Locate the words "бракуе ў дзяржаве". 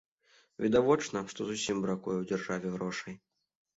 1.85-2.67